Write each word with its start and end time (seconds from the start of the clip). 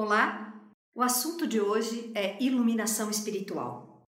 Olá! 0.00 0.54
O 0.94 1.02
assunto 1.02 1.44
de 1.44 1.60
hoje 1.60 2.12
é 2.14 2.40
iluminação 2.40 3.10
espiritual. 3.10 4.06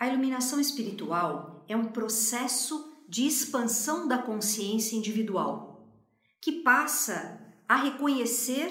A 0.00 0.08
iluminação 0.08 0.58
espiritual 0.58 1.64
é 1.68 1.76
um 1.76 1.92
processo 1.92 2.92
de 3.08 3.24
expansão 3.24 4.08
da 4.08 4.18
consciência 4.18 4.96
individual 4.96 5.94
que 6.42 6.60
passa 6.62 7.40
a 7.68 7.76
reconhecer 7.76 8.68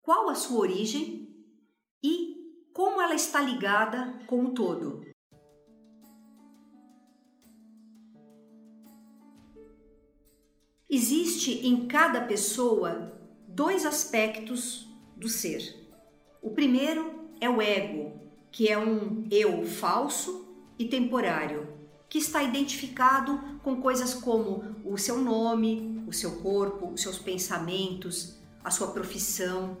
qual 0.00 0.30
a 0.30 0.34
sua 0.34 0.58
origem 0.58 1.28
e 2.02 2.34
como 2.72 2.98
ela 2.98 3.14
está 3.14 3.42
ligada 3.42 4.24
com 4.26 4.42
o 4.42 4.54
todo. 4.54 5.15
Existe 10.88 11.66
em 11.66 11.88
cada 11.88 12.20
pessoa 12.20 13.12
dois 13.48 13.84
aspectos 13.84 14.86
do 15.16 15.28
ser. 15.28 15.90
O 16.40 16.50
primeiro 16.50 17.28
é 17.40 17.50
o 17.50 17.60
ego, 17.60 18.12
que 18.52 18.68
é 18.68 18.78
um 18.78 19.26
eu 19.28 19.66
falso 19.66 20.46
e 20.78 20.84
temporário, 20.84 21.66
que 22.08 22.18
está 22.18 22.40
identificado 22.40 23.58
com 23.64 23.82
coisas 23.82 24.14
como 24.14 24.62
o 24.84 24.96
seu 24.96 25.18
nome, 25.18 26.04
o 26.06 26.12
seu 26.12 26.36
corpo, 26.36 26.92
os 26.92 27.02
seus 27.02 27.18
pensamentos, 27.18 28.36
a 28.62 28.70
sua 28.70 28.92
profissão, 28.92 29.78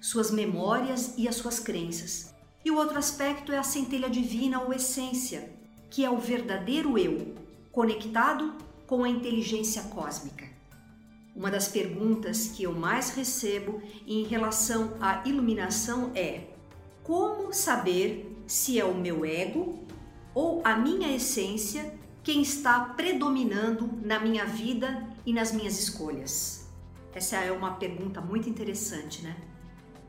suas 0.00 0.32
memórias 0.32 1.14
e 1.16 1.28
as 1.28 1.36
suas 1.36 1.60
crenças. 1.60 2.34
E 2.64 2.70
o 2.72 2.76
outro 2.76 2.98
aspecto 2.98 3.52
é 3.52 3.58
a 3.58 3.62
centelha 3.62 4.10
divina 4.10 4.60
ou 4.60 4.72
essência, 4.72 5.52
que 5.88 6.04
é 6.04 6.10
o 6.10 6.18
verdadeiro 6.18 6.98
eu, 6.98 7.32
conectado 7.70 8.65
com 8.86 9.04
a 9.04 9.08
inteligência 9.08 9.82
cósmica. 9.84 10.46
Uma 11.34 11.50
das 11.50 11.68
perguntas 11.68 12.48
que 12.48 12.62
eu 12.62 12.72
mais 12.72 13.10
recebo 13.10 13.82
em 14.06 14.24
relação 14.24 14.96
à 15.00 15.22
iluminação 15.26 16.12
é: 16.14 16.48
como 17.02 17.52
saber 17.52 18.34
se 18.46 18.80
é 18.80 18.84
o 18.84 18.94
meu 18.94 19.24
ego 19.24 19.78
ou 20.34 20.62
a 20.64 20.76
minha 20.76 21.14
essência 21.14 21.94
quem 22.22 22.42
está 22.42 22.80
predominando 22.80 23.88
na 24.02 24.18
minha 24.18 24.44
vida 24.44 25.06
e 25.24 25.32
nas 25.32 25.52
minhas 25.52 25.78
escolhas? 25.78 26.66
Essa 27.14 27.36
é 27.36 27.52
uma 27.52 27.74
pergunta 27.74 28.20
muito 28.20 28.48
interessante, 28.48 29.22
né? 29.22 29.36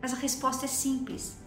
Mas 0.02 0.14
a 0.14 0.18
resposta 0.18 0.66
é 0.66 0.68
simples. 0.68 1.38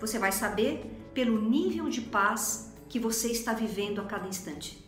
Você 0.00 0.18
vai 0.18 0.32
saber 0.32 1.10
pelo 1.12 1.40
nível 1.40 1.88
de 1.88 2.00
paz 2.00 2.72
que 2.88 2.98
você 2.98 3.32
está 3.32 3.52
vivendo 3.52 4.00
a 4.00 4.04
cada 4.04 4.28
instante. 4.28 4.86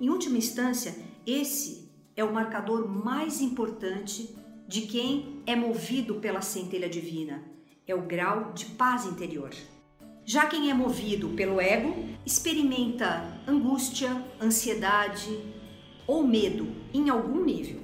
Em 0.00 0.10
última 0.10 0.36
instância, 0.36 0.94
esse 1.26 1.90
é 2.16 2.22
o 2.22 2.32
marcador 2.32 2.86
mais 2.86 3.40
importante 3.40 4.36
de 4.68 4.82
quem 4.82 5.42
é 5.46 5.56
movido 5.56 6.16
pela 6.16 6.40
centelha 6.40 6.88
divina, 6.88 7.42
é 7.86 7.94
o 7.94 8.02
grau 8.02 8.52
de 8.52 8.66
paz 8.66 9.06
interior. 9.06 9.50
Já 10.24 10.46
quem 10.46 10.70
é 10.70 10.74
movido 10.74 11.30
pelo 11.30 11.60
ego 11.60 11.94
experimenta 12.24 13.42
angústia, 13.46 14.10
ansiedade 14.40 15.38
ou 16.06 16.26
medo 16.26 16.66
em 16.92 17.08
algum 17.10 17.44
nível. 17.44 17.82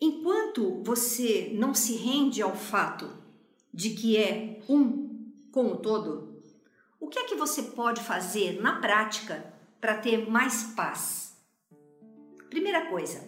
Enquanto 0.00 0.82
você 0.82 1.52
não 1.54 1.72
se 1.74 1.96
rende 1.96 2.42
ao 2.42 2.54
fato 2.54 3.25
de 3.76 3.90
que 3.90 4.16
é 4.16 4.58
um 4.70 5.30
com 5.52 5.66
o 5.66 5.76
todo, 5.76 6.42
o 6.98 7.08
que 7.08 7.18
é 7.18 7.24
que 7.24 7.34
você 7.34 7.62
pode 7.62 8.00
fazer 8.00 8.58
na 8.62 8.80
prática 8.80 9.52
para 9.78 9.98
ter 9.98 10.30
mais 10.30 10.72
paz? 10.74 11.36
Primeira 12.48 12.86
coisa, 12.86 13.22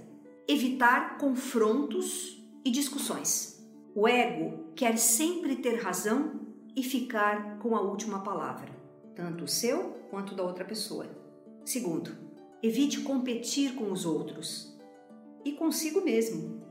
evitar 0.48 1.18
confrontos 1.18 2.42
e 2.64 2.70
discussões. 2.70 3.62
O 3.94 4.08
ego 4.08 4.72
quer 4.74 4.96
sempre 4.96 5.56
ter 5.56 5.82
razão 5.82 6.40
e 6.74 6.82
ficar 6.82 7.58
com 7.58 7.76
a 7.76 7.82
última 7.82 8.20
palavra, 8.20 8.74
tanto 9.14 9.44
o 9.44 9.48
seu 9.48 9.90
quanto 10.10 10.34
da 10.34 10.44
outra 10.44 10.64
pessoa. 10.64 11.06
Segundo, 11.62 12.16
evite 12.62 13.02
competir 13.02 13.74
com 13.74 13.92
os 13.92 14.06
outros 14.06 14.74
e 15.44 15.52
consigo 15.52 16.00
mesmo. 16.00 16.66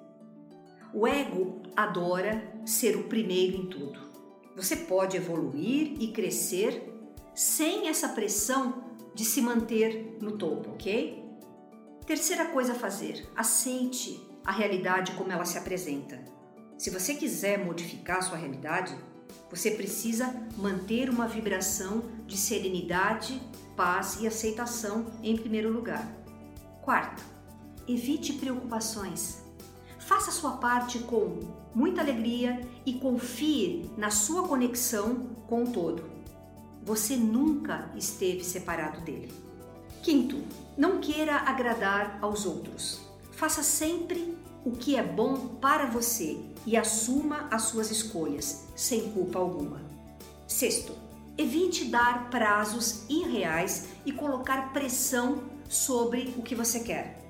O 0.92 1.06
ego 1.06 1.62
adora 1.76 2.57
ser 2.68 2.98
o 2.98 3.04
primeiro 3.04 3.56
em 3.56 3.66
tudo. 3.68 4.00
Você 4.56 4.76
pode 4.76 5.16
evoluir 5.16 5.96
e 6.02 6.12
crescer 6.12 6.94
sem 7.34 7.88
essa 7.88 8.10
pressão 8.10 8.84
de 9.16 9.24
se 9.24 9.42
manter 9.42 10.18
no 10.22 10.38
topo, 10.38 10.72
ok? 10.72 11.24
Terceira 12.06 12.46
coisa 12.46 12.74
a 12.74 12.76
fazer: 12.76 13.26
aceite 13.36 14.20
a 14.44 14.52
realidade 14.52 15.14
como 15.14 15.32
ela 15.32 15.46
se 15.46 15.58
apresenta. 15.58 16.20
Se 16.78 16.90
você 16.90 17.16
quiser 17.16 17.64
modificar 17.64 18.22
sua 18.22 18.38
realidade, 18.38 18.96
você 19.50 19.72
precisa 19.72 20.36
manter 20.58 21.10
uma 21.10 21.28
vibração 21.28 22.04
de 22.26 22.38
serenidade, 22.38 23.42
paz 23.78 24.20
e 24.20 24.28
aceitação 24.28 25.06
em 25.24 25.38
primeiro 25.38 25.72
lugar. 25.72 26.06
Quarto, 26.82 27.24
evite 27.88 28.34
preocupações. 28.34 29.47
Faça 30.08 30.32
sua 30.32 30.52
parte 30.52 31.00
com 31.00 31.38
muita 31.76 32.00
alegria 32.00 32.66
e 32.86 32.94
confie 32.94 33.92
na 33.98 34.10
sua 34.10 34.48
conexão 34.48 35.28
com 35.48 35.66
o 35.66 35.70
todo. 35.74 36.02
Você 36.82 37.18
nunca 37.18 37.92
esteve 37.94 38.42
separado 38.42 39.02
dele. 39.02 39.34
Quinto, 40.02 40.42
não 40.78 41.02
queira 41.02 41.36
agradar 41.36 42.20
aos 42.22 42.46
outros. 42.46 43.02
Faça 43.34 43.62
sempre 43.62 44.38
o 44.64 44.72
que 44.72 44.96
é 44.96 45.04
bom 45.04 45.58
para 45.60 45.88
você 45.88 46.40
e 46.66 46.78
assuma 46.78 47.46
as 47.52 47.64
suas 47.64 47.92
escolhas, 47.92 48.64
sem 48.78 49.12
culpa 49.12 49.40
alguma. 49.40 49.82
Sexto, 50.48 50.94
evite 51.38 51.84
dar 51.84 52.30
prazos 52.30 53.04
irreais 53.10 53.90
e 54.06 54.14
colocar 54.14 54.72
pressão 54.72 55.44
sobre 55.68 56.34
o 56.38 56.44
que 56.44 56.56
você 56.56 56.80
quer. 56.80 57.22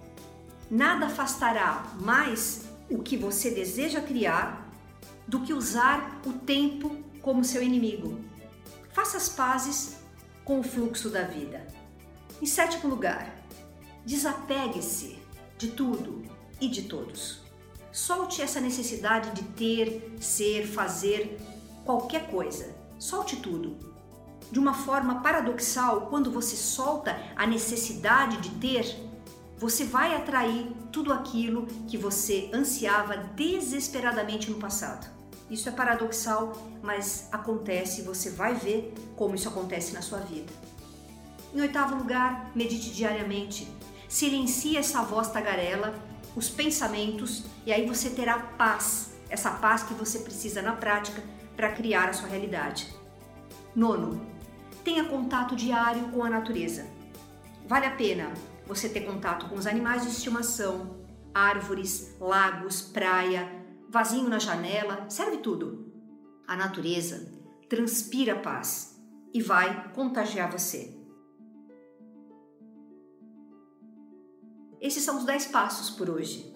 Nada 0.69 1.07
afastará 1.07 1.91
mais 1.99 2.66
o 2.89 3.01
que 3.01 3.17
você 3.17 3.51
deseja 3.51 4.01
criar 4.01 4.71
do 5.27 5.41
que 5.41 5.53
usar 5.53 6.21
o 6.25 6.33
tempo 6.33 6.95
como 7.21 7.43
seu 7.43 7.61
inimigo. 7.61 8.19
Faça 8.89 9.17
as 9.17 9.29
pazes 9.29 9.97
com 10.45 10.59
o 10.59 10.63
fluxo 10.63 11.09
da 11.09 11.23
vida. 11.23 11.67
Em 12.41 12.45
sétimo 12.45 12.89
lugar, 12.89 13.35
desapegue-se 14.05 15.19
de 15.57 15.69
tudo 15.69 16.23
e 16.61 16.67
de 16.69 16.83
todos. 16.83 17.41
Solte 17.91 18.41
essa 18.41 18.61
necessidade 18.61 19.31
de 19.31 19.43
ter, 19.49 20.15
ser, 20.19 20.65
fazer 20.67 21.37
qualquer 21.83 22.29
coisa. 22.29 22.75
Solte 22.99 23.37
tudo. 23.37 23.77
De 24.51 24.59
uma 24.59 24.73
forma 24.73 25.21
paradoxal, 25.21 26.07
quando 26.07 26.31
você 26.31 26.55
solta 26.55 27.19
a 27.35 27.45
necessidade 27.45 28.37
de 28.37 28.49
ter, 28.59 29.06
você 29.57 29.85
vai 29.85 30.15
atrair 30.15 30.71
tudo 30.91 31.11
aquilo 31.11 31.65
que 31.87 31.97
você 31.97 32.49
ansiava 32.53 33.17
desesperadamente 33.35 34.51
no 34.51 34.57
passado. 34.57 35.09
Isso 35.49 35.67
é 35.67 35.71
paradoxal, 35.71 36.53
mas 36.83 37.27
acontece, 37.31 38.03
você 38.03 38.29
vai 38.29 38.53
ver 38.53 38.93
como 39.15 39.33
isso 39.33 39.47
acontece 39.47 39.93
na 39.93 40.01
sua 40.01 40.19
vida. 40.19 40.51
Em 41.53 41.61
oitavo 41.61 41.95
lugar, 41.95 42.51
medite 42.53 42.91
diariamente. 42.91 43.67
Silencie 44.07 44.77
essa 44.77 45.01
voz 45.01 45.29
tagarela, 45.29 45.95
os 46.35 46.49
pensamentos, 46.49 47.45
e 47.65 47.73
aí 47.73 47.87
você 47.87 48.11
terá 48.11 48.37
paz, 48.37 49.15
essa 49.29 49.49
paz 49.49 49.81
que 49.83 49.93
você 49.93 50.19
precisa 50.19 50.61
na 50.61 50.73
prática 50.73 51.23
para 51.55 51.71
criar 51.71 52.09
a 52.09 52.13
sua 52.13 52.27
realidade. 52.27 52.93
Nono, 53.75 54.21
tenha 54.83 55.05
contato 55.05 55.55
diário 55.55 56.09
com 56.09 56.23
a 56.23 56.29
natureza. 56.29 56.85
Vale 57.67 57.85
a 57.85 57.91
pena 57.91 58.31
você 58.67 58.89
ter 58.89 59.01
contato 59.01 59.47
com 59.47 59.55
os 59.55 59.65
animais 59.65 60.03
de 60.03 60.09
estimação, 60.09 61.05
árvores, 61.33 62.15
lagos, 62.19 62.81
praia, 62.81 63.49
vasinho 63.89 64.29
na 64.29 64.39
janela, 64.39 65.09
serve 65.09 65.37
tudo. 65.37 65.91
A 66.45 66.55
natureza 66.55 67.31
transpira 67.69 68.35
paz 68.35 69.01
e 69.33 69.41
vai 69.41 69.91
contagiar 69.93 70.51
você. 70.51 70.95
Esses 74.79 75.03
são 75.03 75.17
os 75.17 75.25
10 75.25 75.47
passos 75.47 75.89
por 75.89 76.09
hoje. 76.09 76.53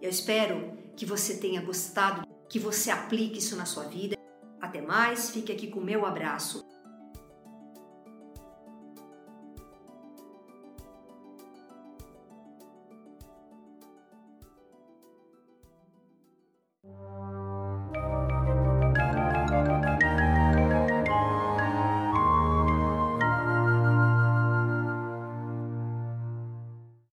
Eu 0.00 0.08
espero 0.08 0.78
que 0.96 1.04
você 1.04 1.36
tenha 1.36 1.60
gostado, 1.60 2.26
que 2.48 2.58
você 2.58 2.90
aplique 2.90 3.38
isso 3.38 3.56
na 3.56 3.64
sua 3.64 3.84
vida. 3.84 4.16
Até 4.60 4.80
mais, 4.80 5.30
fique 5.30 5.52
aqui 5.52 5.66
com 5.66 5.80
o 5.80 5.84
meu 5.84 6.06
abraço. 6.06 6.64